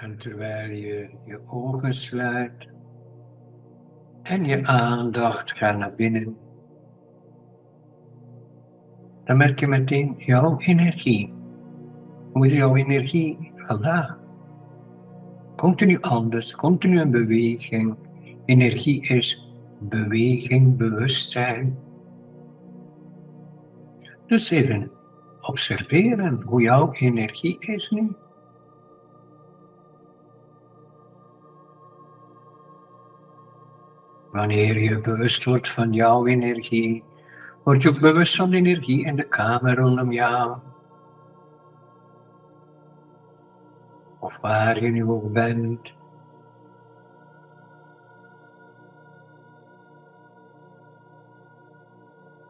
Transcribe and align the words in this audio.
En 0.00 0.18
terwijl 0.18 0.70
je 0.70 1.08
je 1.26 1.40
ogen 1.46 1.94
sluit 1.94 2.68
en 4.22 4.44
je 4.44 4.66
aandacht 4.66 5.56
gaat 5.56 5.78
naar 5.78 5.94
binnen, 5.94 6.36
dan 9.24 9.36
merk 9.36 9.60
je 9.60 9.66
meteen 9.66 10.14
jouw 10.18 10.58
energie. 10.58 11.32
Hoe 12.32 12.46
is 12.46 12.52
jouw 12.52 12.76
energie 12.76 13.52
vandaag? 13.56 14.18
Continu 15.56 16.00
anders, 16.00 16.54
continu 16.54 17.00
in 17.00 17.10
beweging. 17.10 17.96
Energie 18.44 19.08
is 19.08 19.52
beweging, 19.78 20.76
bewustzijn. 20.76 21.78
Dus 24.26 24.50
even 24.50 24.90
observeren 25.40 26.42
hoe 26.42 26.62
jouw 26.62 26.92
energie 26.92 27.56
is 27.60 27.90
nu. 27.90 28.16
Wanneer 34.30 34.78
je 34.78 35.00
bewust 35.00 35.44
wordt 35.44 35.68
van 35.68 35.92
jouw 35.92 36.26
energie, 36.26 37.04
word 37.62 37.82
je 37.82 37.88
ook 37.88 38.00
bewust 38.00 38.36
van 38.36 38.50
de 38.50 38.56
energie 38.56 39.04
in 39.04 39.16
de 39.16 39.28
kamer 39.28 39.76
rondom 39.76 40.12
jou. 40.12 40.56
Of 44.20 44.38
waar 44.40 44.82
je 44.82 44.90
nu 44.90 45.04
ook 45.04 45.32
bent. 45.32 45.96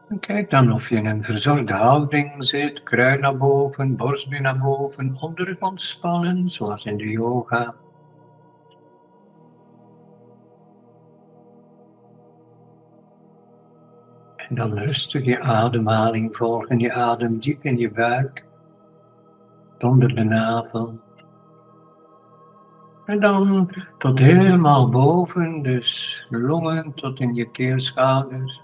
En 0.09 0.19
kijk 0.19 0.49
dan 0.49 0.73
of 0.73 0.89
je 0.89 0.95
in 0.95 1.05
een 1.05 1.23
verzorgde 1.23 1.73
houding 1.73 2.45
zit, 2.45 2.83
kruin 2.83 3.19
naar 3.19 3.37
boven, 3.37 3.95
borstbeen 3.95 4.41
naar 4.41 4.59
boven, 4.59 5.17
onderrug 5.19 5.59
ontspannen, 5.59 6.49
zoals 6.49 6.85
in 6.85 6.97
de 6.97 7.09
yoga. 7.09 7.75
En 14.49 14.55
dan 14.55 14.77
rustig 14.77 15.25
je 15.25 15.39
ademhaling 15.39 16.35
volgen. 16.35 16.79
Je 16.79 16.93
adem 16.93 17.39
diep 17.39 17.63
in 17.63 17.77
je 17.77 17.91
buik, 17.91 18.45
onder 19.79 20.15
de 20.15 20.23
navel. 20.23 20.99
En 23.05 23.19
dan 23.19 23.71
tot 23.97 24.19
helemaal 24.19 24.89
boven, 24.89 25.61
dus 25.61 26.25
longen 26.29 26.93
tot 26.93 27.19
in 27.19 27.35
je 27.35 27.51
keelschouders. 27.51 28.61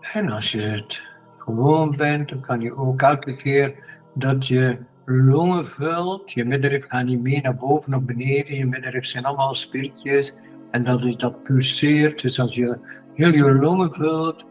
En 0.00 0.30
als 0.30 0.52
je 0.52 0.60
het 0.60 1.02
gewoon 1.38 1.96
bent, 1.96 2.28
dan 2.28 2.40
kan 2.40 2.60
je 2.60 2.76
ook 2.76 3.02
elke 3.02 3.36
keer 3.36 3.74
dat 4.14 4.46
je 4.46 4.78
longen 5.04 5.66
vult, 5.66 6.32
je 6.32 6.44
middenrif 6.44 6.86
gaat 6.88 7.04
niet 7.04 7.20
mee 7.22 7.40
naar 7.40 7.56
boven 7.56 7.94
of 7.94 8.02
beneden, 8.02 8.56
je 8.56 8.66
middenrif 8.66 9.04
zijn 9.04 9.24
allemaal 9.24 9.54
spiertjes 9.54 10.34
en 10.70 10.84
dat 10.84 11.04
is 11.04 11.16
dat 11.16 11.42
pulseert. 11.42 12.22
Dus 12.22 12.40
als 12.40 12.54
je 12.54 12.78
heel 13.14 13.32
je 13.32 13.54
longen 13.54 13.92
vult, 13.92 14.44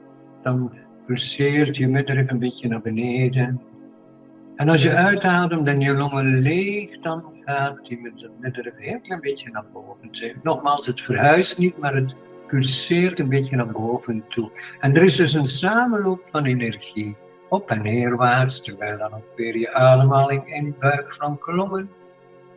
dan 0.44 0.73
pulseert 1.06 1.78
je 1.78 1.88
middenrif 1.88 2.30
een 2.30 2.39
beetje 2.39 2.67
naar 2.67 2.81
beneden. 2.81 3.62
En 4.56 4.70
als 4.70 4.84
je 4.84 4.94
uitademt 4.94 5.67
en 5.67 5.80
je 5.80 5.94
longen 5.94 6.40
leeg, 6.40 7.00
dan 7.00 7.23
gaat 7.45 7.86
die 7.88 8.14
middenrif 8.40 8.73
een 8.78 8.84
heel 8.84 9.00
klein 9.00 9.22
beetje 9.22 9.52
naar 9.52 9.66
boven. 9.73 10.12
Nogmaals, 10.44 10.86
het 10.86 11.02
verhuist 11.02 11.58
niet, 11.58 11.78
maar 11.78 11.95
het 11.95 12.16
pulseert 12.47 13.20
een 13.20 13.30
beetje 13.30 13.56
naar 13.56 13.72
boven 13.72 14.23
toe. 14.30 14.52
En 14.80 14.95
er 14.95 15.03
is 15.03 15.16
dus 15.16 15.34
een 15.34 15.47
samenloop 15.47 16.22
van 16.25 16.45
energie, 16.45 17.16
op 17.50 17.70
en 17.70 17.81
neerwaarts, 17.81 18.62
terwijl 18.62 18.97
dan 18.97 19.14
ook 19.14 19.36
weer 19.36 19.58
je 19.58 19.73
ademhaling 19.73 20.56
in 20.56 20.75
buik 20.80 21.14
van 21.14 21.40
longen, 21.45 21.90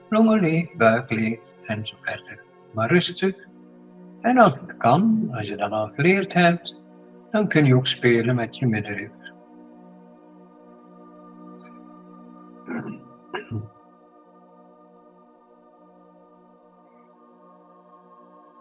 longen 0.08 0.40
leeg, 0.40 0.74
buik 0.76 1.10
leeg 1.10 1.38
en 1.66 1.86
zo 1.86 1.96
verder. 2.00 2.40
Maar 2.72 2.90
rustig. 2.90 3.34
En 4.22 4.38
als 4.38 4.52
het 4.52 4.76
kan, 4.76 5.28
als 5.32 5.48
je 5.48 5.56
dat 5.56 5.70
al 5.70 5.88
geleerd 5.88 6.32
hebt, 6.32 6.80
dan 7.30 7.48
kun 7.48 7.64
je 7.64 7.74
ook 7.74 7.86
spelen 7.86 8.34
met 8.34 8.56
je 8.56 8.66
middenrif. 8.66 9.10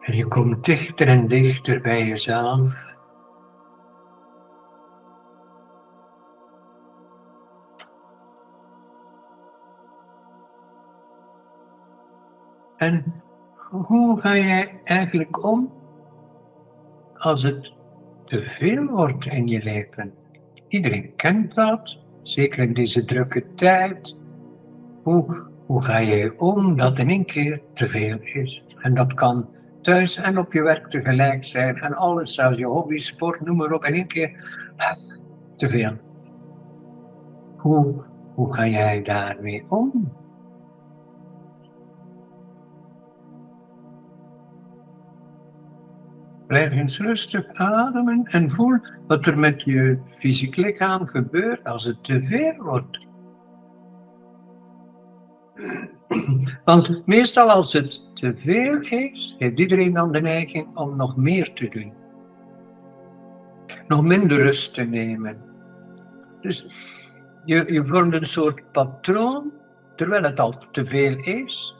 En 0.01 0.15
je 0.15 0.27
komt 0.27 0.65
dichter 0.65 1.07
en 1.07 1.27
dichter 1.27 1.81
bij 1.81 2.07
jezelf. 2.07 2.73
En 12.77 13.21
hoe 13.71 14.19
ga 14.19 14.37
jij 14.37 14.79
eigenlijk 14.83 15.43
om 15.43 15.71
als 17.13 17.43
het 17.43 17.73
te 18.25 18.39
veel 18.39 18.85
wordt 18.85 19.25
in 19.25 19.47
je 19.47 19.63
leven? 19.63 20.13
Iedereen 20.67 21.15
kent 21.15 21.55
dat, 21.55 21.97
zeker 22.21 22.59
in 22.59 22.73
deze 22.73 23.05
drukke 23.05 23.45
tijd. 23.55 24.17
Hoe, 25.03 25.41
hoe 25.65 25.83
ga 25.83 26.01
jij 26.01 26.29
om 26.37 26.77
dat 26.77 26.99
in 26.99 27.09
één 27.09 27.25
keer 27.25 27.61
te 27.73 27.87
veel 27.87 28.17
is? 28.21 28.63
En 28.77 28.93
dat 28.93 29.13
kan 29.13 29.49
thuis 29.81 30.15
en 30.15 30.37
op 30.37 30.53
je 30.53 30.61
werk 30.61 30.89
tegelijk 30.89 31.43
zijn 31.43 31.77
en 31.77 31.93
alles, 31.93 32.33
zelfs 32.33 32.57
je 32.57 32.65
hobby, 32.65 32.97
sport, 32.97 33.41
noem 33.41 33.57
maar 33.57 33.71
op, 33.71 33.83
in 33.85 33.93
één 33.93 34.07
keer 34.07 34.31
te 35.55 35.69
veel. 35.69 35.97
Hoe, 37.57 38.03
hoe 38.33 38.53
ga 38.53 38.67
jij 38.67 39.01
daarmee 39.01 39.65
om? 39.67 40.11
Blijf 46.51 46.71
eens 46.71 46.99
rustig 46.99 47.45
ademen 47.53 48.25
en 48.25 48.51
voel 48.51 48.77
wat 49.07 49.25
er 49.25 49.39
met 49.39 49.61
je 49.61 49.99
fysiek 50.09 50.55
lichaam 50.55 51.07
gebeurt 51.07 51.63
als 51.63 51.83
het 51.83 52.03
te 52.03 52.21
veel 52.21 52.53
wordt. 52.57 52.99
Want 56.65 57.07
meestal 57.07 57.49
als 57.49 57.73
het 57.73 58.15
te 58.15 58.35
veel 58.35 58.79
is, 58.79 59.35
heeft 59.37 59.59
iedereen 59.59 59.93
dan 59.93 60.11
de 60.11 60.21
neiging 60.21 60.77
om 60.77 60.97
nog 60.97 61.17
meer 61.17 61.53
te 61.53 61.69
doen. 61.69 61.93
Nog 63.87 64.01
minder 64.01 64.37
rust 64.37 64.73
te 64.73 64.83
nemen. 64.83 65.41
Dus 66.41 66.65
je, 67.45 67.73
je 67.73 67.85
vormt 67.85 68.13
een 68.13 68.25
soort 68.25 68.71
patroon, 68.71 69.51
terwijl 69.95 70.23
het 70.23 70.39
al 70.39 70.57
te 70.71 70.85
veel 70.85 71.17
is. 71.17 71.75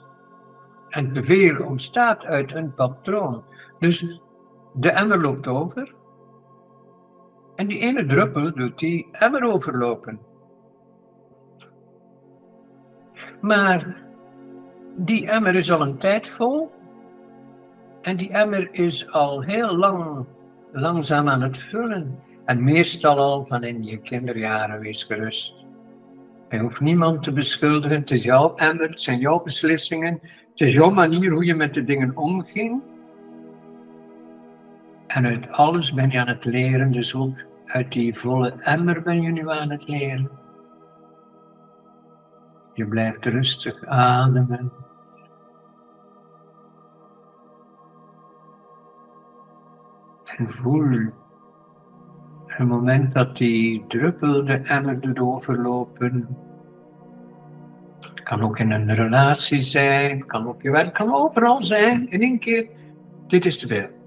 En 0.88 1.12
te 1.12 1.24
veel 1.24 1.64
ontstaat 1.64 2.24
uit 2.24 2.54
een 2.54 2.74
patroon. 2.74 3.44
Dus 3.78 4.20
de 4.72 4.90
emmer 4.90 5.20
loopt 5.20 5.46
over. 5.46 5.94
En 7.56 7.66
die 7.66 7.78
ene 7.78 8.06
druppel 8.06 8.52
doet 8.54 8.78
die 8.78 9.08
emmer 9.12 9.44
overlopen. 9.44 10.20
Maar 13.40 14.02
die 14.96 15.28
emmer 15.28 15.54
is 15.54 15.70
al 15.70 15.80
een 15.80 15.96
tijd 15.96 16.28
vol. 16.28 16.70
En 18.00 18.16
die 18.16 18.30
emmer 18.30 18.68
is 18.72 19.10
al 19.10 19.40
heel 19.40 19.76
lang 19.76 20.26
langzaam 20.72 21.28
aan 21.28 21.42
het 21.42 21.58
vullen. 21.58 22.18
En 22.44 22.64
meestal 22.64 23.18
al 23.18 23.44
van 23.44 23.64
in 23.64 23.84
je 23.84 23.98
kinderjaren, 23.98 24.80
wees 24.80 25.02
gerust. 25.02 25.64
Je 26.50 26.58
hoeft 26.58 26.80
niemand 26.80 27.22
te 27.22 27.32
beschuldigen. 27.32 28.00
Het 28.00 28.10
is 28.10 28.24
jouw 28.24 28.54
emmer, 28.54 28.88
het 28.88 29.00
zijn 29.00 29.18
jouw 29.18 29.42
beslissingen. 29.42 30.18
Het 30.50 30.60
is 30.60 30.72
jouw 30.72 30.90
manier 30.90 31.30
hoe 31.30 31.44
je 31.44 31.54
met 31.54 31.74
de 31.74 31.84
dingen 31.84 32.16
omging. 32.16 32.84
En 35.14 35.26
uit 35.26 35.50
alles 35.50 35.92
ben 35.92 36.10
je 36.10 36.20
aan 36.20 36.28
het 36.28 36.44
leren, 36.44 36.92
dus 36.92 37.14
ook 37.14 37.36
uit 37.64 37.92
die 37.92 38.18
volle 38.18 38.52
emmer 38.52 39.02
ben 39.02 39.22
je 39.22 39.30
nu 39.30 39.50
aan 39.50 39.70
het 39.70 39.88
leren. 39.88 40.30
Je 42.74 42.86
blijft 42.86 43.24
rustig 43.24 43.84
ademen. 43.84 44.72
En 50.24 50.48
voel 50.48 51.10
het 52.46 52.66
moment 52.66 53.12
dat 53.12 53.36
die 53.36 53.84
druppel 53.86 54.44
de 54.44 54.56
emmer 54.56 55.00
doet 55.00 55.18
overlopen. 55.18 56.36
Het 58.00 58.22
kan 58.22 58.42
ook 58.42 58.58
in 58.58 58.70
een 58.70 58.94
relatie 58.94 59.62
zijn, 59.62 60.26
kan 60.26 60.46
op 60.46 60.62
je 60.62 60.70
werk, 60.70 60.94
kan 60.94 61.14
overal 61.14 61.64
zijn. 61.64 62.10
In 62.10 62.20
één 62.20 62.38
keer, 62.38 62.68
dit 63.26 63.44
is 63.44 63.58
te 63.58 63.66
veel. 63.66 64.01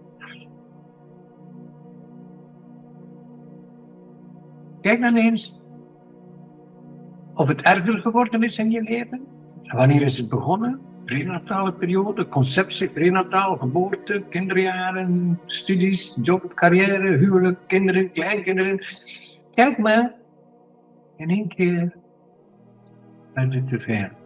Kijk 4.86 5.02
dan 5.02 5.16
eens 5.16 5.58
of 7.34 7.48
het 7.48 7.62
erger 7.62 8.00
geworden 8.00 8.44
is 8.44 8.58
in 8.58 8.72
je 8.72 8.82
leven. 8.82 9.22
wanneer 9.64 10.02
is 10.02 10.18
het 10.18 10.30
begonnen? 10.30 10.80
Prenatale 11.06 11.74
periode, 11.74 12.28
conceptie, 12.28 12.88
prenataal, 12.88 13.58
geboorte, 13.58 14.24
kinderjaren, 14.30 15.40
studies, 15.46 16.18
job, 16.22 16.54
carrière, 16.54 17.18
huwelijk, 17.18 17.60
kinderen, 17.68 18.12
kleinkinderen. 18.12 18.82
Kijk 19.54 19.78
maar. 19.78 20.14
In 21.18 21.30
één 21.30 21.48
keer 21.48 21.96
werd 23.34 23.54
het 23.54 23.68
te 23.68 23.80
veel. 23.80 24.25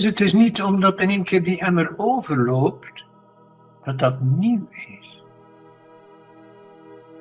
Dus 0.00 0.08
het 0.08 0.20
is 0.20 0.32
niet 0.32 0.62
omdat 0.62 1.00
in 1.00 1.10
één 1.10 1.24
keer 1.24 1.42
die 1.42 1.60
emmer 1.60 1.94
overloopt, 1.96 3.04
dat 3.82 3.98
dat 3.98 4.20
nieuw 4.20 4.68
is. 4.98 5.22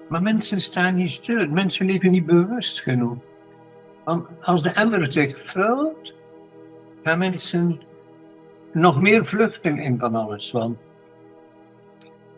Maar 0.10 0.22
mensen 0.22 0.62
staan 0.62 0.96
niet 0.96 1.12
stil, 1.12 1.50
mensen 1.50 1.86
leven 1.86 2.12
niet 2.12 2.26
bewust 2.26 2.82
genoeg. 2.82 3.18
Want 4.04 4.28
als 4.42 4.64
de 4.64 4.70
emmer 4.70 5.12
zich 5.12 5.40
vult, 5.40 6.14
gaan 7.04 7.18
mensen 7.18 7.82
nog 8.74 9.02
meer 9.02 9.26
vluchten 9.26 9.78
in 9.78 9.98
van 9.98 10.16
alles. 10.16 10.52
Want 10.52 10.78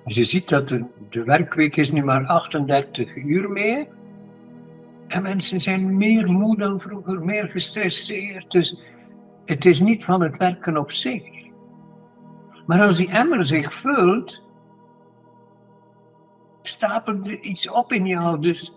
je 0.06 0.24
ziet 0.24 0.50
dat 0.50 0.68
de, 0.68 0.86
werkweek 1.24 1.76
is 1.76 1.92
nu 1.92 2.04
maar 2.04 2.26
38 2.26 3.16
uur 3.16 3.50
meer. 3.50 3.88
En 5.08 5.22
mensen 5.22 5.60
zijn 5.60 5.98
meer 5.98 6.32
moe 6.32 6.58
dan 6.58 6.82
vroeger, 6.82 7.26
meer 7.26 7.48
gestresseerd. 7.48 8.52
Dus 8.52 8.91
het 9.52 9.66
is 9.66 9.80
niet 9.80 10.06
van 10.06 10.22
het 10.22 10.38
werken 10.38 10.78
op 10.78 10.92
zich. 10.92 11.24
Maar 12.66 12.82
als 12.82 12.98
die 12.98 13.12
emmer 13.12 13.46
zich 13.46 13.74
vult, 13.74 14.42
stapelt 16.62 17.28
er 17.28 17.40
iets 17.40 17.70
op 17.70 17.92
in 17.92 18.06
jou. 18.06 18.42
Dus 18.42 18.74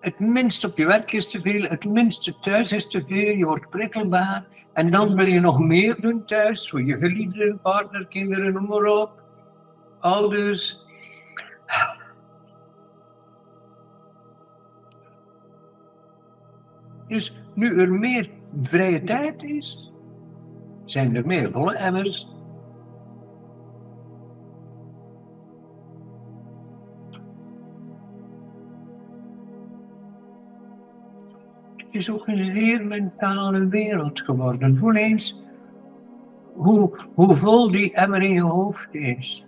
het 0.00 0.18
minste 0.18 0.66
op 0.66 0.78
je 0.78 0.86
werk 0.86 1.12
is 1.12 1.30
te 1.30 1.40
veel, 1.40 1.62
het 1.62 1.84
minste 1.84 2.38
thuis 2.38 2.72
is 2.72 2.88
te 2.88 3.04
veel, 3.06 3.36
je 3.36 3.44
wordt 3.44 3.70
prikkelbaar. 3.70 4.46
En 4.72 4.90
dan 4.90 5.14
wil 5.14 5.26
je 5.26 5.40
nog 5.40 5.58
meer 5.58 6.00
doen 6.00 6.24
thuis, 6.24 6.70
voor 6.70 6.82
je 6.82 6.96
geliefden, 6.96 7.60
partner, 7.62 8.06
kinderen, 8.06 8.52
noem 8.52 8.66
maar 8.66 8.84
op. 8.84 9.22
Ouders. 10.00 10.84
Dus 17.08 17.34
nu 17.54 17.80
er 17.80 17.90
meer 17.90 18.28
vrije 18.62 19.04
tijd 19.04 19.42
is, 19.42 19.89
zijn 20.90 21.16
er 21.16 21.26
meer 21.26 21.50
volle 21.52 21.74
emmers. 21.74 22.28
Het 31.76 31.88
is 31.90 32.10
ook 32.10 32.26
een 32.26 32.44
zeer 32.44 32.86
mentale 32.86 33.66
wereld 33.66 34.20
geworden. 34.20 34.76
Voel 34.76 34.94
eens 34.94 35.42
hoe, 36.54 36.96
hoe 37.14 37.34
vol 37.34 37.70
die 37.70 37.94
emmer 37.94 38.22
in 38.22 38.32
je 38.32 38.42
hoofd 38.42 38.94
is. 38.94 39.46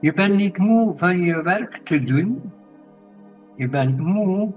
Je 0.00 0.12
bent 0.12 0.34
niet 0.34 0.58
moe 0.58 0.96
van 0.96 1.18
je 1.18 1.42
werk 1.42 1.76
te 1.76 1.98
doen. 1.98 2.52
Je 3.56 3.68
bent 3.68 3.98
moe 3.98 4.52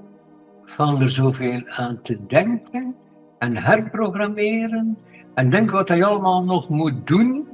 van 0.64 1.02
er 1.02 1.10
zoveel 1.10 1.68
aan 1.68 2.02
te 2.02 2.26
denken 2.26 2.96
en 3.44 3.58
herprogrammeren 3.58 4.98
en 5.34 5.50
denk 5.50 5.72
wat 5.72 5.88
hij 5.88 6.04
allemaal 6.04 6.44
nog 6.44 6.70
moet 6.70 7.08
doen. 7.08 7.48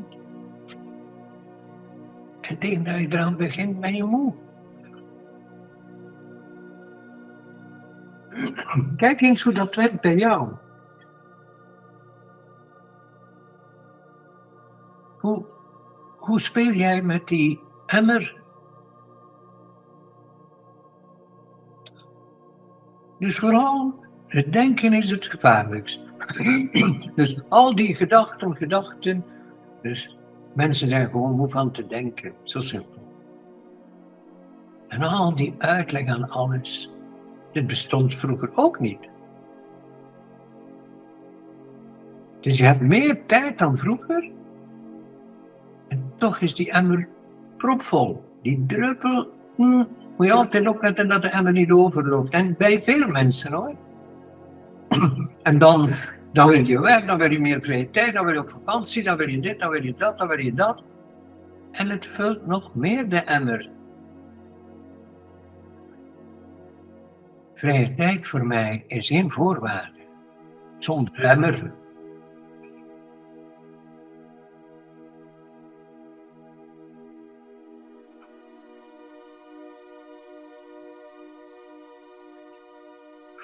En 2.42 2.58
tegen 2.58 2.84
dat 2.84 3.00
je 3.00 3.08
eraan 3.08 3.38
begint, 3.38 3.80
ben 3.80 3.96
je 3.96 4.04
moe. 4.04 4.34
Kijk 8.96 9.22
eens 9.22 9.42
hoe 9.42 9.54
dat 9.54 9.76
werkt 9.76 10.02
bij 10.02 10.16
jou. 10.16 10.50
Hoe, 15.20 15.46
hoe 16.18 16.40
speel 16.40 16.72
jij 16.72 17.02
met 17.02 17.28
die 17.28 17.60
emmer? 17.86 18.42
Dus 23.20 23.40
vooral 23.40 24.08
het 24.30 24.54
denken 24.54 24.94
is 24.94 25.10
het 25.12 25.26
gevaarlijkst. 25.26 26.02
dus 27.16 27.42
al 27.50 27.76
die 27.76 27.96
gedachten, 27.96 28.56
gedachten. 28.56 29.24
Dus 29.82 30.18
mensen 30.54 30.90
zijn 30.90 31.10
gewoon 31.10 31.36
moe 31.36 31.48
van 31.48 31.72
te 31.72 31.88
denken. 31.88 32.34
Zo 32.44 32.62
simpel. 32.62 32.98
En 34.88 35.02
al 35.02 35.36
die 35.36 35.56
uitleg 35.58 36.08
aan 36.08 36.30
alles. 36.30 36.90
Dit 37.52 37.68
bestond 37.68 38.16
vroeger 38.16 38.50
ook 38.56 38.80
niet. 38.80 39.08
Dus 42.40 42.58
je 42.58 42.66
hebt 42.66 42.82
meer 42.82 43.26
tijd 43.26 43.58
dan 43.58 43.78
vroeger. 43.78 44.30
En 45.88 46.14
toch 46.18 46.40
is 46.40 46.56
die 46.56 46.72
emmer 46.72 47.08
propvol. 47.58 48.24
Die 48.42 48.66
druppel, 48.68 49.28
hm, 49.56 49.84
moet 50.18 50.28
je 50.28 50.32
altijd 50.32 50.68
opletten 50.68 51.08
dat 51.08 51.22
de 51.22 51.30
emmer 51.30 51.52
niet 51.52 51.72
overloopt. 51.72 52.34
En 52.34 52.56
bij 52.58 52.82
veel 52.82 53.08
mensen 53.08 53.54
hoor. 53.54 53.76
En 55.44 55.58
dan, 55.58 55.90
dan 56.34 56.48
wil 56.50 56.66
je 56.66 56.80
weg, 56.80 57.06
dan 57.06 57.18
wil 57.18 57.32
je 57.32 57.40
meer 57.40 57.62
vrije 57.62 57.90
tijd, 57.90 58.14
dan 58.14 58.26
wil 58.26 58.34
je 58.34 58.40
op 58.40 58.50
vakantie, 58.50 59.04
dan 59.04 59.18
wil 59.18 59.30
je 59.30 59.40
dit, 59.40 59.60
dan 59.60 59.70
wil 59.70 59.84
je 59.84 59.94
dat, 59.94 60.18
dan 60.18 60.28
wil 60.28 60.40
je 60.40 60.54
dat. 60.54 60.84
En 61.72 61.90
het 61.90 62.08
vult 62.08 62.48
nog 62.48 62.76
meer 62.76 63.10
de 63.10 63.18
emmer. 63.18 63.70
Vrije 67.56 67.94
tijd 67.96 68.28
voor 68.28 68.46
mij 68.46 68.84
is 68.88 69.08
geen 69.08 69.32
voorwaarde. 69.32 70.00
Zonder 70.78 71.24
emmer 71.24 71.72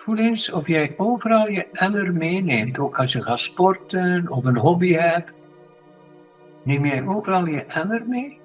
Voel 0.05 0.17
eens 0.17 0.51
of 0.51 0.67
jij 0.67 0.93
overal 0.97 1.49
je 1.49 1.67
emmer 1.71 2.13
meeneemt, 2.13 2.79
ook 2.79 2.99
als 2.99 3.11
je 3.11 3.23
gaat 3.23 3.39
sporten 3.39 4.29
of 4.29 4.45
een 4.45 4.57
hobby 4.57 4.91
hebt. 4.91 5.31
Neem 6.63 6.85
jij 6.85 7.07
overal 7.07 7.45
je 7.45 7.65
emmer 7.65 8.03
mee? 8.07 8.39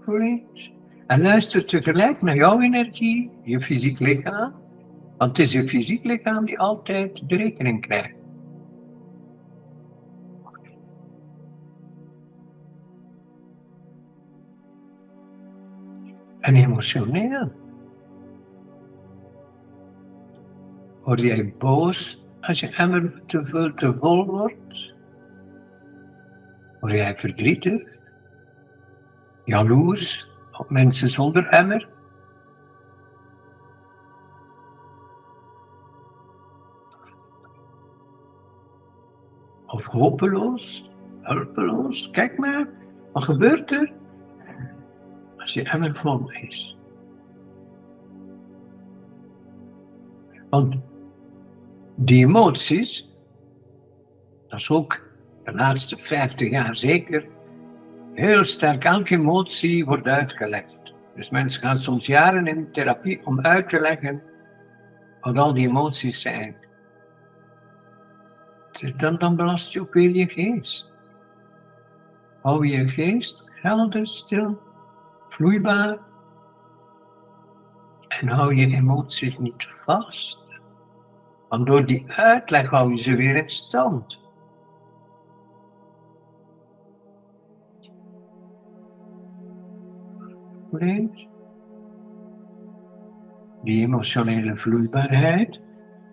Voel 0.00 0.20
eens. 0.20 0.72
En 1.06 1.22
luister 1.22 1.64
tegelijk 1.64 2.22
naar 2.22 2.36
jouw 2.36 2.60
energie, 2.60 3.30
je 3.42 3.60
fysiek 3.60 3.98
lichaam. 3.98 4.52
Want 5.16 5.36
het 5.36 5.46
is 5.46 5.52
je 5.52 5.68
fysiek 5.68 6.04
lichaam 6.04 6.44
die 6.44 6.58
altijd 6.58 7.28
de 7.28 7.36
rekening 7.36 7.80
krijgt. 7.80 8.17
En 16.48 16.54
emotioneel. 16.54 17.52
Word 21.04 21.20
jij 21.20 21.54
boos 21.58 22.26
als 22.40 22.60
je 22.60 22.68
emmer 22.68 23.22
te, 23.26 23.46
veel, 23.46 23.74
te 23.74 23.94
vol 23.94 24.26
wordt? 24.26 24.94
Word 26.80 26.92
jij 26.92 27.16
verdrietig? 27.16 27.82
Jaloers 29.44 30.30
op 30.52 30.70
mensen 30.70 31.08
zonder 31.08 31.46
emmer? 31.46 31.88
Of 39.66 39.84
hopeloos, 39.84 40.90
hulpeloos? 41.20 42.10
Kijk 42.10 42.38
maar, 42.38 42.68
wat 43.12 43.24
gebeurt 43.24 43.72
er? 43.72 43.97
Je 45.52 45.62
emmer 45.62 45.96
vol 45.96 46.30
is. 46.30 46.76
Want 50.50 50.76
die 51.94 52.26
emoties, 52.26 53.16
dat 54.48 54.58
is 54.58 54.70
ook 54.70 55.00
de 55.44 55.52
laatste 55.52 55.96
50 55.96 56.50
jaar 56.50 56.76
zeker, 56.76 57.26
heel 58.14 58.44
sterk, 58.44 58.84
elke 58.84 59.14
emotie 59.14 59.84
wordt 59.84 60.06
uitgelegd. 60.06 60.76
Dus 61.14 61.30
mensen 61.30 61.62
gaan 61.62 61.78
soms 61.78 62.06
jaren 62.06 62.46
in 62.46 62.72
therapie 62.72 63.26
om 63.26 63.40
uit 63.40 63.68
te 63.68 63.80
leggen 63.80 64.22
wat 65.20 65.36
al 65.36 65.54
die 65.54 65.68
emoties 65.68 66.20
zijn. 66.20 66.56
Dan, 68.96 69.18
dan 69.18 69.36
belast 69.36 69.72
je 69.72 69.80
ook 69.80 69.92
weer 69.92 70.10
je 70.10 70.28
geest. 70.28 70.92
Hou 72.42 72.66
je 72.66 72.88
geest 72.88 73.44
helder, 73.60 74.08
stil 74.08 74.67
vloeibaar. 75.38 75.98
En 78.08 78.28
hou 78.28 78.54
je 78.54 78.66
emoties 78.66 79.38
niet 79.38 79.66
vast. 79.84 80.38
Want 81.48 81.66
door 81.66 81.86
die 81.86 82.04
uitleg 82.12 82.70
hou 82.70 82.90
je 82.90 83.02
ze 83.02 83.16
weer 83.16 83.36
in 83.36 83.48
stand. 83.48 84.18
Die 93.62 93.82
emotionele 93.82 94.56
vloeibaarheid. 94.56 95.60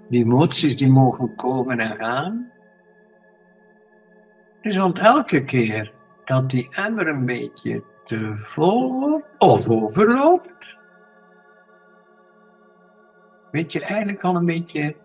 Die 0.10 0.24
emoties 0.24 0.78
die 0.78 0.92
mogen 0.92 1.36
komen 1.36 1.80
en 1.80 1.96
gaan. 1.96 2.52
Dus 4.62 4.78
want 4.78 5.00
elke 5.00 5.44
keer 5.44 5.94
dat 6.26 6.50
die 6.50 6.68
emmer 6.76 7.08
een 7.08 7.26
beetje 7.26 7.84
te 8.06 8.34
vol 8.38 9.24
of 9.38 9.70
overloopt, 9.70 10.78
weet 13.52 13.72
je 13.72 13.82
eigenlijk 13.82 14.24
al 14.24 14.36
een 14.36 14.46
beetje 14.46 14.96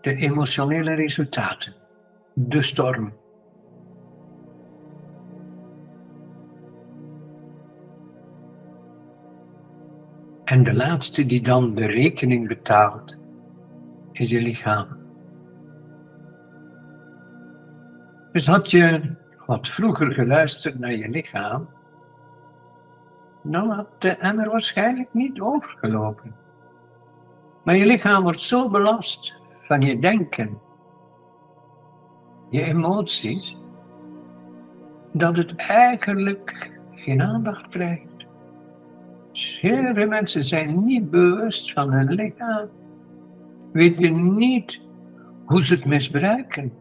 de 0.00 0.14
emotionele 0.14 0.94
resultaten. 0.94 1.74
De 2.32 2.62
storm. 2.62 3.12
En 10.44 10.64
de 10.64 10.74
laatste 10.74 11.26
die 11.26 11.42
dan 11.42 11.74
de 11.74 11.86
rekening 11.86 12.48
betaalt, 12.48 13.18
is 14.12 14.30
je 14.30 14.40
lichaam. 14.40 14.98
Dus 18.32 18.46
had 18.46 18.70
je 18.70 19.14
wat 19.46 19.68
vroeger 19.68 20.12
geluisterd 20.12 20.78
naar 20.78 20.94
je 20.94 21.08
lichaam, 21.08 21.68
dan 23.42 23.70
had 23.70 23.86
de 23.98 24.10
emmer 24.10 24.50
waarschijnlijk 24.50 25.08
niet 25.12 25.40
overgelopen. 25.40 26.34
Maar 27.64 27.76
je 27.76 27.86
lichaam 27.86 28.22
wordt 28.22 28.40
zo 28.40 28.68
belast 28.68 29.36
van 29.62 29.80
je 29.80 29.98
denken, 29.98 30.58
je 32.50 32.62
emoties, 32.62 33.56
dat 35.12 35.36
het 35.36 35.56
eigenlijk 35.56 36.70
geen 36.94 37.22
aandacht 37.22 37.68
krijgt. 37.68 38.08
Heel 39.32 39.94
veel 39.94 40.08
mensen 40.08 40.44
zijn 40.44 40.84
niet 40.84 41.10
bewust 41.10 41.72
van 41.72 41.92
hun 41.92 42.14
lichaam, 42.14 42.68
weten 43.72 44.34
niet 44.34 44.80
hoe 45.44 45.62
ze 45.62 45.74
het 45.74 45.84
misbruiken. 45.84 46.72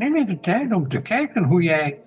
Neem 0.00 0.16
even 0.16 0.40
tijd 0.40 0.72
om 0.72 0.88
te 0.88 1.02
kijken 1.02 1.44
hoe 1.44 1.62
jij 1.62 1.98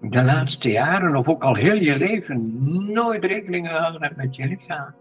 de 0.00 0.22
laatste 0.22 0.70
jaren 0.70 1.16
of 1.16 1.28
ook 1.28 1.44
al 1.44 1.54
heel 1.54 1.74
je 1.74 1.98
leven 1.98 2.62
nooit 2.92 3.24
rekening 3.24 3.68
gehouden 3.68 4.02
hebt 4.02 4.16
met 4.16 4.36
je 4.36 4.46
lichaam. 4.46 4.94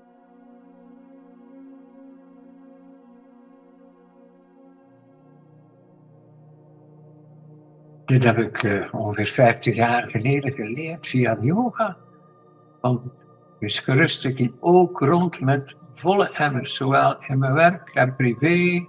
Dit 8.05 8.24
heb 8.24 8.38
ik 8.38 8.63
uh, 8.63 8.93
ongeveer 8.93 9.27
50 9.27 9.75
jaar 9.75 10.08
geleden 10.08 10.53
geleerd 10.53 11.08
via 11.08 11.38
yoga. 11.41 11.98
Want 12.82 13.01
dus 13.60 13.79
gerust, 13.79 14.25
ik 14.25 14.39
liep 14.39 14.55
ook 14.60 15.00
rond 15.00 15.39
met 15.39 15.75
volle 15.93 16.32
emmers, 16.32 16.75
zowel 16.75 17.24
in 17.27 17.38
mijn 17.38 17.53
werk 17.53 17.89
en 17.93 18.15
privé, 18.15 18.88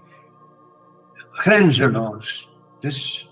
grenzeloos. 1.30 2.52
Dus 2.84 3.30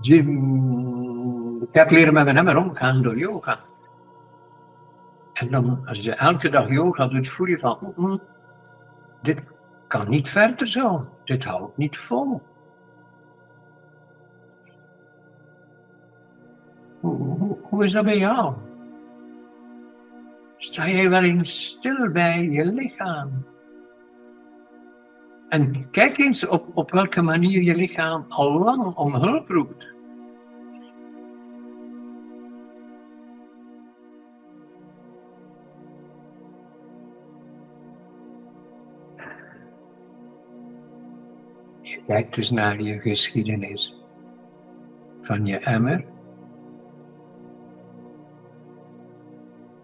ik 0.00 1.74
heb 1.74 1.90
leren 1.90 2.12
met 2.12 2.24
mijn 2.24 2.36
emmer 2.36 2.56
omgaan 2.56 3.02
door 3.02 3.18
yoga. 3.18 3.60
En 5.32 5.50
dan, 5.50 5.86
als 5.86 6.02
je 6.02 6.14
elke 6.14 6.48
dag 6.48 6.68
yoga 6.68 7.08
doet, 7.08 7.28
voel 7.28 7.46
je 7.46 7.58
van, 7.58 7.78
mm, 7.80 7.92
mm, 7.96 8.20
dit 9.22 9.42
kan 9.86 10.08
niet 10.08 10.28
verder 10.28 10.68
zo, 10.68 11.08
dit 11.24 11.44
houdt 11.44 11.76
niet 11.76 11.98
vol. 11.98 12.42
Hoe, 17.00 17.58
hoe, 17.62 17.84
is 17.84 17.92
dat 17.92 18.04
bij 18.04 18.18
jou? 18.18 18.54
Sta 20.56 20.88
jij 20.88 21.10
wel 21.10 21.22
eens 21.22 21.66
stil 21.66 22.10
bij 22.10 22.48
je 22.48 22.64
lichaam? 22.64 23.49
En 25.50 25.90
kijk 25.90 26.18
eens 26.18 26.46
op, 26.46 26.66
op 26.74 26.90
welke 26.90 27.22
manier 27.22 27.62
je 27.62 27.74
lichaam 27.74 28.24
al 28.28 28.58
lang 28.58 28.96
om 28.96 29.14
hulp 29.14 29.48
roept. 29.48 29.88
Je 41.82 42.02
kijkt 42.06 42.34
dus 42.34 42.50
naar 42.50 42.82
je 42.82 42.98
geschiedenis 42.98 43.94
van 45.22 45.46
je 45.46 45.58
emmer 45.58 46.04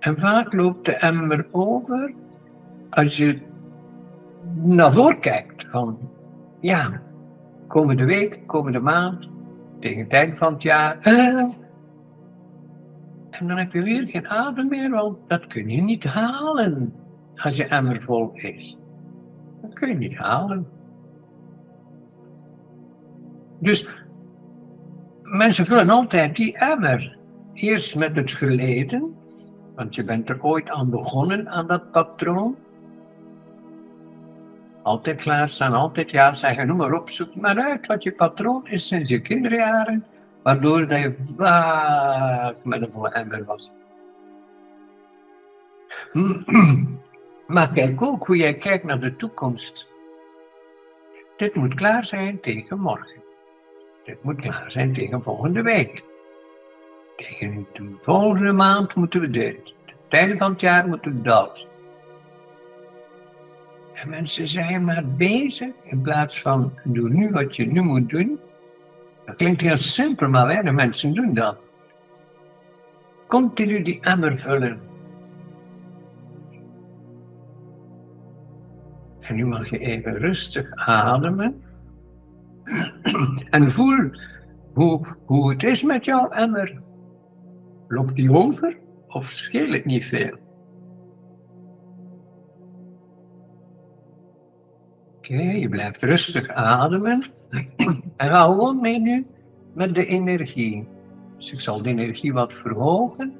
En 0.07 0.19
vaak 0.19 0.53
loopt 0.53 0.85
de 0.85 0.93
emmer 0.93 1.47
over 1.51 2.15
als 2.91 3.17
je 3.17 3.41
naar 4.67 4.93
voren 4.93 5.21
kijkt. 5.21 5.67
Van 5.71 5.99
ja, 6.61 7.01
komende 7.67 8.05
week, 8.05 8.41
komende 8.47 8.81
maand, 8.81 9.31
tegen 9.81 10.03
het 10.03 10.13
eind 10.13 10.39
van 10.39 10.53
het 10.53 10.63
jaar. 10.63 10.99
En 13.31 13.49
dan 13.49 13.57
heb 13.57 13.73
je 13.73 13.83
weer 13.83 14.09
geen 14.09 14.29
adem 14.29 14.69
meer, 14.69 14.91
want 14.91 15.19
dat 15.27 15.47
kun 15.47 15.69
je 15.69 15.83
niet 15.83 16.05
halen 16.05 16.95
als 17.37 17.57
je 17.57 17.65
emmer 17.65 18.03
vol 18.03 18.31
is. 18.35 18.79
Dat 19.63 19.73
kun 19.73 19.89
je 19.89 19.95
niet 19.95 20.17
halen. 20.17 20.67
Dus 23.59 23.91
mensen 25.23 25.67
vullen 25.67 25.91
altijd 25.91 26.37
die 26.37 26.59
emmer. 26.59 27.19
Eerst 27.53 27.97
met 27.97 28.17
het 28.17 28.31
geleden, 28.31 29.15
want 29.75 29.95
je 29.95 30.05
bent 30.05 30.29
er 30.29 30.43
ooit 30.43 30.71
aan 30.71 30.91
begonnen, 30.91 31.49
aan 31.49 31.67
dat 31.67 31.91
patroon. 31.91 32.57
Altijd 34.87 35.23
klaarstaan, 35.23 35.73
altijd 35.73 36.11
ja 36.11 36.35
zeggen, 36.35 36.67
noem 36.67 36.77
maar 36.77 36.93
op, 36.93 37.11
zoek 37.11 37.35
maar 37.35 37.59
uit 37.59 37.87
wat 37.87 38.03
je 38.03 38.13
patroon 38.13 38.67
is 38.67 38.87
sinds 38.87 39.09
je 39.09 39.21
kinderjaren, 39.21 40.07
waardoor 40.43 40.87
dat 40.87 41.01
je 41.01 41.15
vaak 41.37 42.65
met 42.65 42.83
een 42.83 42.91
volle 42.93 43.09
emmer 43.09 43.45
was. 43.45 43.71
Maar 47.47 47.73
kijk 47.73 48.03
ook 48.03 48.27
hoe 48.27 48.37
jij 48.37 48.55
kijkt 48.55 48.85
naar 48.85 49.01
de 49.01 49.17
toekomst. 49.17 49.89
Dit 51.37 51.55
moet 51.55 51.75
klaar 51.75 52.05
zijn 52.05 52.41
tegen 52.41 52.79
morgen. 52.79 53.23
Dit 54.05 54.23
moet 54.23 54.41
klaar 54.41 54.71
zijn 54.71 54.93
tegen 54.93 55.23
volgende 55.23 55.63
week. 55.63 56.05
Tegen 57.17 57.67
de 57.73 57.97
volgende 58.01 58.53
maand 58.53 58.95
moeten 58.95 59.21
we 59.21 59.31
dit. 59.31 59.75
Einde 60.09 60.37
van 60.37 60.51
het 60.51 60.61
jaar 60.61 60.89
moeten 60.89 61.15
we 61.15 61.23
dat. 61.23 61.66
En 64.07 64.13
mensen 64.13 64.49
zijn 64.49 64.85
maar 64.85 65.07
bezig 65.07 65.75
in 65.83 66.01
plaats 66.01 66.41
van 66.41 66.73
doe 66.85 67.09
nu 67.09 67.31
wat 67.31 67.57
je 67.57 67.67
nu 67.67 67.81
moet 67.81 68.09
doen. 68.09 68.39
Dat 69.25 69.37
klinkt 69.37 69.61
heel 69.61 69.77
simpel, 69.77 70.29
maar 70.29 70.47
weinig 70.47 70.73
mensen 70.73 71.15
doen 71.15 71.35
dat. 71.35 71.57
Continu 73.27 73.83
die 73.83 74.01
emmer 74.01 74.39
vullen. 74.39 74.81
En 79.21 79.35
nu 79.35 79.47
mag 79.47 79.71
je 79.71 79.79
even 79.79 80.19
rustig 80.19 80.71
ademen. 80.75 81.63
En 83.51 83.71
voel 83.71 84.11
hoe, 84.73 85.07
hoe 85.25 85.51
het 85.51 85.63
is 85.63 85.83
met 85.83 86.05
jouw 86.05 86.29
emmer. 86.29 86.83
Loopt 87.89 88.15
die 88.15 88.33
over 88.33 88.77
of 89.09 89.31
scheelt 89.31 89.71
het 89.71 89.85
niet 89.85 90.05
veel? 90.05 90.46
Je 95.29 95.69
blijft 95.69 96.03
rustig 96.03 96.49
ademen. 96.49 97.27
En 98.17 98.29
ga 98.29 98.45
gewoon 98.45 98.81
mee 98.81 98.99
nu 99.01 99.27
met 99.73 99.95
de 99.95 100.07
energie. 100.07 100.89
Dus 101.37 101.53
ik 101.53 101.61
zal 101.61 101.83
de 101.83 101.89
energie 101.89 102.33
wat 102.33 102.53
verhogen. 102.55 103.35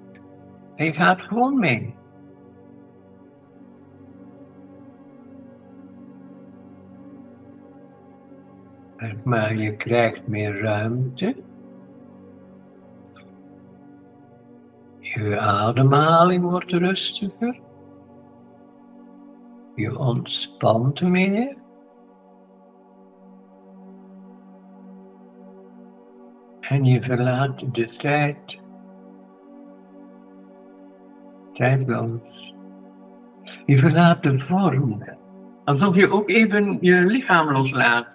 En 0.75 0.85
je 0.85 0.93
gaat 0.93 1.23
gewoon 1.23 1.59
mee. 1.59 1.95
Maar 9.25 9.57
je 9.57 9.77
krijgt 9.77 10.27
meer 10.27 10.61
ruimte. 10.61 11.37
Je 14.99 15.39
ademhaling 15.39 16.45
wordt 16.45 16.73
rustiger. 16.73 17.61
Je 19.75 19.99
ontspant 19.99 21.01
meer. 21.01 21.57
En 26.69 26.85
je 26.85 27.03
verlaat 27.03 27.75
de 27.75 27.87
tijd. 27.87 28.59
Tijdloos. 31.53 32.55
Je 33.67 33.79
verlaat 33.79 34.23
de 34.23 34.39
vorm. 34.39 35.03
Alsof 35.65 35.95
je 35.95 36.11
ook 36.11 36.29
even 36.29 36.79
je 36.81 36.95
lichaam 36.95 37.53
loslaat. 37.53 38.07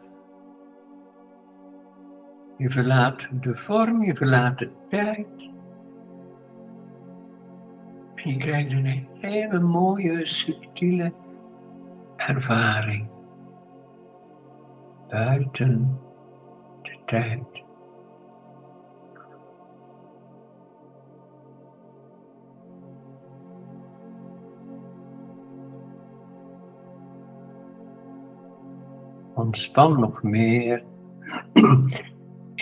Je 2.58 2.70
verlaat 2.70 3.30
de 3.42 3.56
vorm, 3.56 4.04
je 4.04 4.16
verlaat 4.16 4.60
de 4.60 4.72
tijd. 4.90 5.50
En 8.16 8.30
je 8.32 8.38
krijgt 8.38 8.72
een 8.72 9.08
hele 9.20 9.60
mooie, 9.60 10.26
subtiele 10.26 11.14
ervaring. 12.16 13.08
Buiten 15.10 16.00
de 16.82 16.98
tijd. 17.06 17.70
Ontspan 29.42 30.00
nog 30.00 30.24
meer 30.24 30.84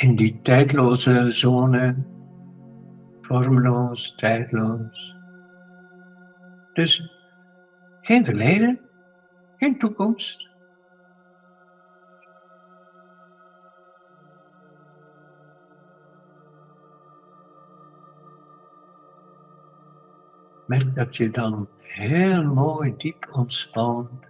in 0.04 0.16
die 0.16 0.40
tijdloze 0.42 1.32
zone, 1.32 1.96
vormloos, 3.22 4.16
tijdloos. 4.16 5.16
Dus 6.74 7.14
geen 8.02 8.26
verleden, 8.26 8.80
geen 9.58 9.78
toekomst. 9.78 10.48
Merk 20.66 20.96
dat 20.96 21.16
je 21.16 21.30
dan 21.30 21.68
heel 21.78 22.44
mooi 22.44 22.94
diep 22.98 23.28
ontspant 23.32 24.30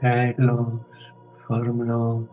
tijdloos, 0.00 1.12
vormloos, 1.46 2.26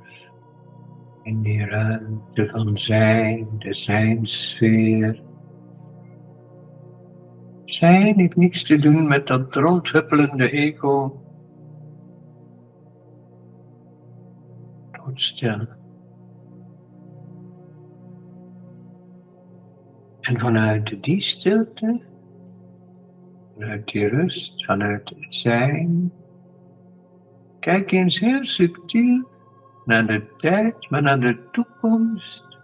in 1.23 1.41
die 1.41 1.65
ruimte 1.65 2.49
van 2.51 2.77
zijn, 2.77 3.47
de 3.59 3.73
zijnsfeer. 3.73 5.21
Zijn 7.65 8.19
heeft 8.19 8.35
niets 8.35 8.63
te 8.63 8.79
doen 8.79 9.07
met 9.07 9.27
dat 9.27 9.55
rondhuppelende 9.55 10.51
ego. 10.51 11.21
Doodstil. 14.91 15.67
En 20.21 20.39
vanuit 20.39 21.03
die 21.03 21.21
stilte, 21.21 22.01
vanuit 23.53 23.87
die 23.87 24.07
rust, 24.07 24.65
vanuit 24.65 25.09
het 25.09 25.33
zijn, 25.33 26.11
Kijk 27.65 27.91
eens 27.91 28.19
heel 28.19 28.45
subtiel 28.45 29.29
naar 29.85 30.05
de 30.05 30.35
tijd, 30.37 30.89
maar 30.89 31.01
naar 31.01 31.19
de 31.19 31.49
toekomst. 31.51 32.57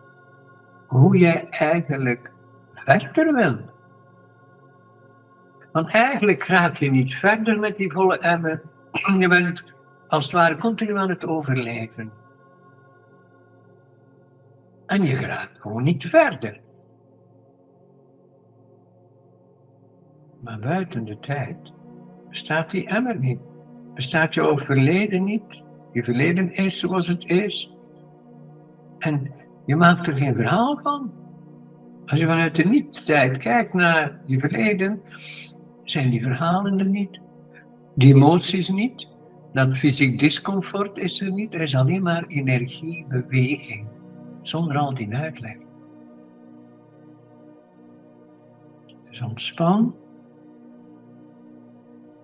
Hoe 0.88 1.18
jij 1.18 1.50
eigenlijk 1.50 2.32
verder 2.76 3.34
wil. 3.34 3.58
Want 5.72 5.90
eigenlijk 5.90 6.44
raak 6.44 6.78
je 6.78 6.92
niet 6.92 7.14
verder 7.14 7.60
met 7.60 7.78
die 7.78 7.92
volle 7.92 8.18
emmer. 8.18 8.62
Je 9.20 9.28
bent 9.28 9.64
als 10.08 10.24
het 10.24 10.34
ware 10.34 10.58
continu 10.58 10.98
aan 10.98 11.10
het 11.10 11.26
overleven. 11.26 12.12
En 14.86 15.04
je 15.04 15.16
raakt 15.16 15.62
gewoon 15.62 15.84
niet 15.84 16.06
verder. 16.10 16.60
Maar 20.40 20.60
buiten 20.60 21.06
de 21.06 21.20
tijd 21.20 21.74
bestaat 22.30 22.70
die 22.70 22.88
emmer 22.88 23.20
niet. 23.20 23.51
Bestaat 23.94 24.34
jouw 24.34 24.58
verleden 24.58 25.24
niet? 25.24 25.64
Je 25.94 26.04
verleden 26.04 26.54
is 26.56 26.80
zoals 26.80 27.08
het 27.08 27.26
is. 27.26 27.76
En 29.00 29.32
je 29.66 29.76
maakt 29.76 30.08
er 30.08 30.18
geen 30.18 30.36
verhaal 30.36 30.80
van. 30.84 31.12
Als 32.06 32.20
je 32.20 32.26
vanuit 32.26 32.56
de 32.56 32.64
niet-tijd 32.64 33.38
kijkt 33.38 33.74
naar 33.74 34.22
je 34.26 34.40
verleden, 34.40 35.02
zijn 35.84 36.10
die 36.10 36.22
verhalen 36.22 36.80
er 36.80 36.86
niet. 36.86 37.20
Die 37.96 38.14
emoties 38.14 38.70
niet. 38.70 39.08
Dat 39.54 39.78
fysiek 39.78 40.20
discomfort 40.20 40.98
is 40.98 41.22
er 41.22 41.32
niet. 41.32 41.54
Er 41.54 41.62
is 41.62 41.76
alleen 41.76 42.02
maar 42.02 42.26
energie, 42.28 43.06
beweging. 43.08 43.88
Zonder 44.42 44.78
al 44.78 44.94
die 44.94 45.16
uitleg. 45.16 45.56
Dus 49.10 49.22
ontspan. 49.22 49.96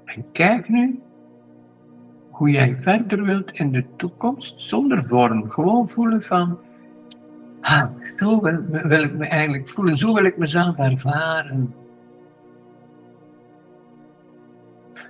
En 0.06 0.26
kijk 0.32 0.70
nu 0.70 1.02
hoe 2.38 2.50
jij 2.50 2.78
verder 2.80 3.24
wilt 3.24 3.52
in 3.52 3.72
de 3.72 3.86
toekomst 3.96 4.60
zonder 4.60 5.04
vorm. 5.04 5.50
Gewoon 5.50 5.90
voelen 5.90 6.24
van, 6.24 6.60
ah, 7.62 7.86
zo 8.18 8.42
wil, 8.42 9.04
ik 9.04 9.14
me 9.14 9.26
eigenlijk 9.26 9.70
voelen, 9.70 9.98
zo 9.98 10.14
wil 10.14 10.26
ik 10.26 10.38
mezelf 10.38 10.78
ervaren. 10.78 11.74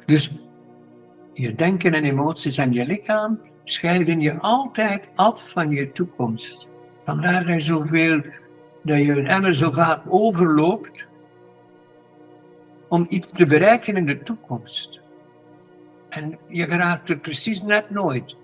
Dus 0.06 0.32
je 1.34 1.56
denken 1.56 1.94
en 1.94 2.04
emoties 2.04 2.58
en 2.58 2.74
je 2.74 2.86
lichaam 2.86 3.40
scheiden 3.64 4.22
je 4.22 4.38
altijd 4.40 5.08
af 5.16 5.50
van 5.50 5.70
je 5.70 5.92
toekomst. 5.92 6.68
Vandaar 7.06 7.46
dat 7.46 7.54
je 7.54 7.60
zoveel, 7.60 8.22
dat 8.84 8.98
je 8.98 9.12
een 9.12 9.28
emmer 9.28 9.56
zo 9.56 9.72
vaak 9.72 10.02
overloopt 10.08 11.06
om 12.88 13.06
iets 13.10 13.32
te 13.32 13.46
bereiken 13.46 13.98
in 13.98 14.06
de 14.06 14.24
toekomst. 14.24 14.98
En 16.18 16.38
je 16.48 16.66
raakt 16.66 17.10
er 17.10 17.20
precies 17.20 17.62
net 17.62 17.90
nooit. 17.90 18.36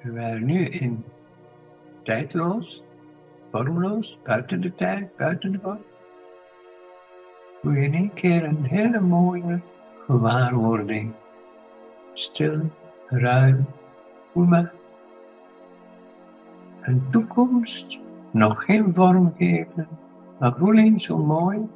Terwijl 0.00 0.38
nu 0.38 0.64
in 0.64 1.04
tijdloos, 2.02 2.82
vormloos, 3.50 4.18
buiten 4.24 4.60
de 4.60 4.74
tijd, 4.74 5.16
buiten 5.16 5.52
de 5.52 5.58
vorm, 5.62 5.84
doe 7.62 7.72
je 7.72 7.82
in 7.82 7.94
één 7.94 8.12
keer 8.14 8.44
een 8.44 8.64
hele 8.64 9.00
mooie 9.00 9.60
gewaarwording. 10.06 11.12
Stil, 12.14 12.60
ruim, 13.06 13.66
voel. 14.32 14.68
Een 16.80 17.02
toekomst, 17.10 17.98
nog 18.30 18.64
geen 18.64 18.94
vorm 18.94 19.34
geven, 19.36 19.88
maar 20.38 20.54
voel 20.56 20.76
eens 20.76 21.04
zo 21.04 21.18
mooi 21.18 21.68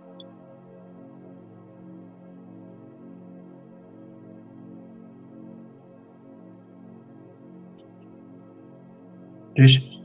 Dus 9.61 10.01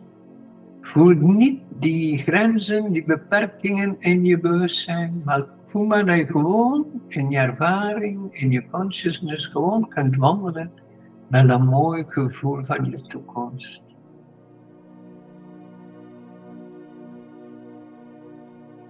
voel 0.81 1.13
niet 1.13 1.61
die 1.79 2.17
grenzen, 2.17 2.91
die 2.91 3.03
beperkingen 3.03 3.95
in 3.99 4.25
je 4.25 4.39
bewustzijn, 4.39 5.21
maar 5.25 5.45
voel 5.65 5.85
maar 5.85 6.05
dat 6.05 6.15
je 6.15 6.25
gewoon 6.25 6.85
in 7.07 7.29
je 7.29 7.37
ervaring, 7.37 8.33
in 8.33 8.51
je 8.51 8.69
consciousness 8.69 9.45
gewoon 9.45 9.87
kunt 9.87 10.15
wandelen 10.15 10.71
met 11.27 11.49
een 11.49 11.65
mooi 11.65 12.03
gevoel 12.03 12.63
van 12.63 12.85
je 12.89 13.01
toekomst. 13.01 13.83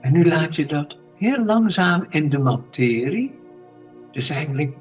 En 0.02 0.12
nu 0.12 0.26
laat 0.26 0.56
je 0.56 0.66
dat 0.66 0.98
heel 1.16 1.46
langzaam 1.46 2.06
in 2.10 2.30
de 2.30 2.38
materie, 2.38 3.32
dus 4.12 4.30
eigenlijk 4.30 4.76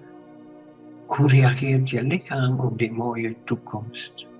hoe 1.06 1.28
reageert 1.28 1.90
je 1.90 2.02
lichaam 2.02 2.60
op 2.60 2.78
die 2.78 2.92
mooie 2.92 3.34
toekomst? 3.44 4.32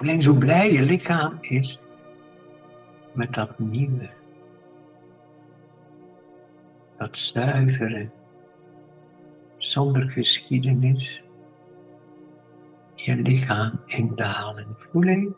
Alleen 0.00 0.22
zo 0.22 0.34
blij 0.34 0.72
je 0.72 0.82
lichaam 0.82 1.38
is 1.40 1.80
met 3.12 3.34
dat 3.34 3.58
nieuwe. 3.58 4.10
Dat 6.98 7.18
zuivere, 7.18 8.10
zonder 9.56 10.10
geschiedenis, 10.10 11.22
je 12.94 13.16
lichaam 13.16 13.80
indalen. 13.86 14.66
Voel 14.78 15.02
je 15.02 15.32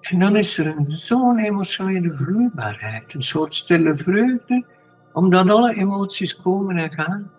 En 0.00 0.18
dan 0.18 0.36
is 0.36 0.58
er 0.58 0.66
een 0.66 0.90
zo'n 0.90 1.38
emotionele 1.38 2.16
vloeibaarheid, 2.16 3.14
een 3.14 3.22
soort 3.22 3.54
stille 3.54 3.96
vreugde, 3.96 4.64
omdat 5.12 5.50
alle 5.50 5.74
emoties 5.74 6.36
komen 6.36 6.76
en 6.76 6.92
gaan. 6.92 7.30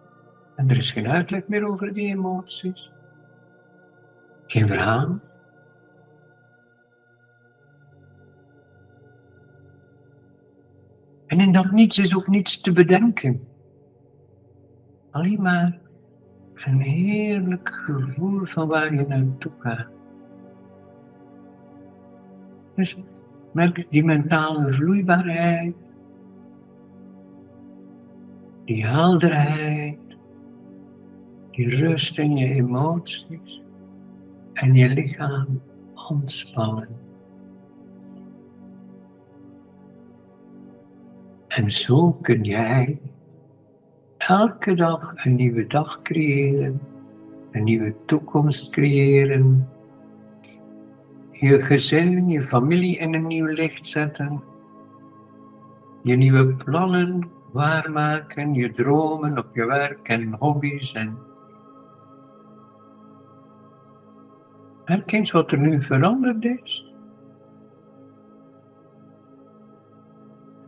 En 0.58 0.70
er 0.70 0.78
is 0.78 0.92
geen 0.92 1.08
uitleg 1.08 1.48
meer 1.48 1.68
over 1.68 1.94
die 1.94 2.08
emoties. 2.08 2.92
Geen 4.46 4.68
verhaal. 4.68 5.20
En 11.28 11.40
in 11.40 11.52
dat 11.52 11.72
niets 11.72 11.98
is 11.98 12.16
ook 12.16 12.28
niets 12.28 12.62
te 12.62 12.74
bedenken. 12.74 13.48
Alleen 15.12 15.42
maar 15.42 15.80
een 16.56 16.80
heerlijk 16.80 17.70
gevoel 17.70 18.46
van 18.46 18.68
waar 18.68 18.94
je 18.94 19.06
naartoe 19.08 19.52
gaat. 19.60 19.88
Dus 22.76 23.06
merk 23.52 23.86
die 23.90 24.04
mentale 24.04 24.74
vloeibaarheid, 24.74 25.76
die 28.66 28.86
helderheid, 28.86 30.07
die 31.58 31.70
rust 31.70 32.18
in 32.20 32.38
je 32.38 32.54
emoties 32.54 33.62
en 34.54 34.76
je 34.76 34.90
lichaam 34.90 35.62
ontspannen. 36.10 36.88
En 41.48 41.72
zo 41.72 42.12
kun 42.12 42.44
jij 42.44 43.00
elke 44.18 44.74
dag 44.74 45.26
een 45.26 45.36
nieuwe 45.36 45.68
dag 45.68 46.02
creëren, 46.02 46.80
een 47.52 47.64
nieuwe 47.64 47.96
toekomst 48.06 48.70
creëren, 48.70 49.70
je 51.32 51.62
gezin, 51.62 52.30
je 52.30 52.44
familie 52.44 52.98
in 52.98 53.14
een 53.14 53.28
nieuw 53.28 53.46
licht 53.46 53.88
zetten, 53.88 54.42
je 56.04 56.16
nieuwe 56.16 56.54
plannen 56.54 57.30
waarmaken, 57.52 58.54
je 58.54 58.72
dromen 58.72 59.38
op 59.38 59.48
je 59.54 59.66
werk 59.66 60.08
en 60.08 60.34
hobby's 60.40 60.94
en 60.94 61.27
Herken 64.88 65.18
eens 65.18 65.32
wat 65.32 65.52
er 65.52 65.60
nu 65.60 65.84
veranderd 65.84 66.44
is. 66.44 66.94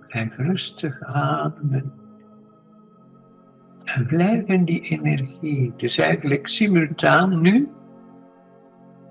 Blijf 0.08 0.38
rustig 0.38 1.02
ademen. 1.02 1.94
En 3.84 4.06
blijf 4.06 4.48
in 4.48 4.66
die 4.66 4.82
energie. 4.82 5.74
Dus 5.78 5.98
eigenlijk 5.98 6.48
simultaan 6.48 7.42
nu, 7.42 7.70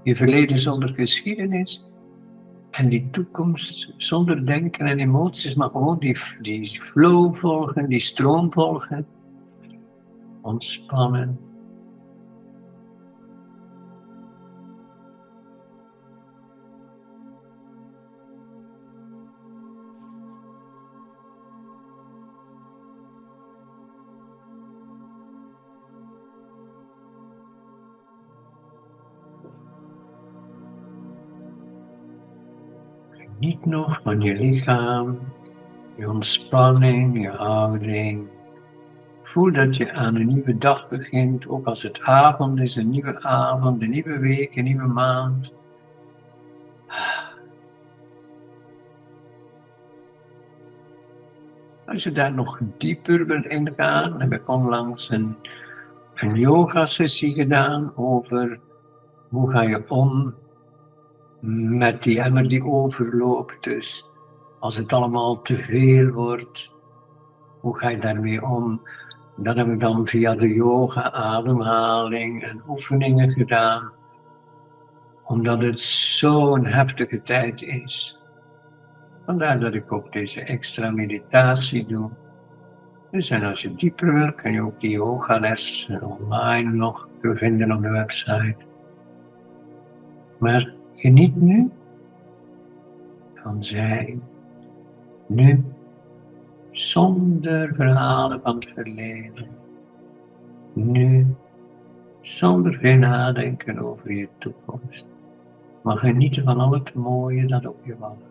je 0.03 0.17
verleden 0.17 0.59
zonder 0.59 0.95
geschiedenis 0.95 1.85
en 2.71 2.89
die 2.89 3.11
toekomst 3.11 3.95
zonder 3.97 4.47
denken 4.47 4.87
en 4.87 4.99
emoties, 4.99 5.55
maar 5.55 5.71
gewoon 5.71 5.99
die, 5.99 6.17
die 6.41 6.81
flow 6.83 7.35
volgen, 7.35 7.89
die 7.89 8.01
stroom 8.01 8.53
volgen. 8.53 9.07
Ontspannen. 10.43 11.48
Nog 33.69 34.01
van 34.03 34.21
je 34.21 34.35
lichaam, 34.35 35.19
je 35.97 36.11
ontspanning, 36.11 37.23
je 37.23 37.29
houding. 37.29 38.29
Voel 39.23 39.53
dat 39.53 39.77
je 39.77 39.93
aan 39.93 40.17
een 40.17 40.27
nieuwe 40.27 40.59
dag 40.59 40.89
begint, 40.89 41.49
ook 41.49 41.67
als 41.67 41.83
het 41.83 42.01
avond 42.01 42.61
is, 42.61 42.77
een 42.77 42.91
nieuwe 42.91 43.23
avond, 43.23 43.83
een 43.83 43.91
nieuwe 43.91 44.19
week, 44.19 44.57
een 44.57 44.65
nieuwe 44.65 44.87
maand. 44.87 45.53
Als 51.87 52.03
je 52.03 52.13
daar 52.13 52.33
nog 52.33 52.59
dieper 52.79 53.27
wil 53.27 53.43
ingaan, 53.45 54.21
heb 54.21 54.33
ik 54.33 54.49
onlangs 54.49 55.11
een, 55.11 55.37
een 56.15 56.35
yoga 56.35 56.87
sessie 56.87 57.35
gedaan 57.35 57.93
over 57.97 58.61
hoe 59.29 59.51
ga 59.51 59.63
je 59.63 59.91
om 59.91 60.35
met 61.41 62.03
die 62.03 62.21
emmer 62.21 62.49
die 62.49 62.65
overloopt. 62.65 63.65
Dus 63.65 64.05
als 64.59 64.77
het 64.77 64.93
allemaal 64.93 65.43
te 65.43 65.55
veel 65.55 66.11
wordt, 66.11 66.75
hoe 67.61 67.79
ga 67.79 67.89
je 67.89 67.99
daarmee 67.99 68.47
om? 68.47 68.81
Dat 69.37 69.57
heb 69.57 69.69
ik 69.69 69.81
dan 69.81 70.07
via 70.07 70.35
de 70.35 70.55
yoga, 70.55 71.13
ademhaling 71.13 72.45
en 72.45 72.63
oefeningen 72.69 73.31
gedaan, 73.31 73.93
omdat 75.25 75.63
het 75.63 75.81
zo'n 75.81 76.67
heftige 76.67 77.23
tijd 77.23 77.63
is. 77.63 78.19
Vandaar 79.27 79.61
dat 79.61 79.75
ik 79.75 79.93
ook 79.93 80.13
deze 80.13 80.41
extra 80.41 80.91
meditatie 80.91 81.87
doe. 81.87 82.11
Dus 83.11 83.31
en 83.31 83.45
als 83.45 83.63
je 83.63 83.75
dieper 83.75 84.15
wil, 84.15 84.33
kan 84.33 84.53
je 84.53 84.63
ook 84.63 84.81
die 84.81 84.91
yogales 84.91 85.91
online 86.01 86.73
nog 86.73 87.09
vinden 87.21 87.73
op 87.73 87.83
de 87.83 87.91
website. 87.91 88.57
Maar 90.39 90.78
Geniet 90.99 91.37
nu 91.37 91.71
van 93.35 93.65
zijn, 93.65 94.23
nu, 95.27 95.65
zonder 96.71 97.75
verhalen 97.75 98.41
van 98.41 98.55
het 98.55 98.67
verleden. 98.75 99.47
Nu, 100.73 101.27
zonder 102.21 102.75
geen 102.75 103.01
nadenken 103.01 103.79
over 103.79 104.13
je 104.13 104.29
toekomst. 104.39 105.07
Maar 105.83 105.97
genieten 105.97 106.45
van 106.45 106.61
al 106.61 106.73
het 106.73 106.95
mooie 106.95 107.47
dat 107.47 107.67
op 107.67 107.85
je 107.85 107.97
wacht. 107.99 108.23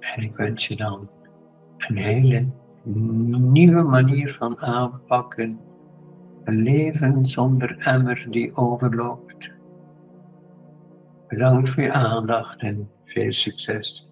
En 0.00 0.22
ik 0.22 0.36
wens 0.36 0.68
je 0.68 0.76
dan 0.76 1.08
een 1.78 1.96
hele 1.96 2.46
nieuwe 3.42 3.82
manier 3.82 4.34
van 4.34 4.58
aanpakken 4.58 5.58
een 6.44 6.62
leven 6.62 7.26
zonder 7.28 7.78
emmer 7.78 8.26
die 8.30 8.56
overloopt. 8.56 9.50
Bedankt 11.28 11.70
voor 11.70 11.82
je 11.82 11.92
aandacht 11.92 12.60
en 12.60 12.90
veel 13.04 13.32
succes. 13.32 14.08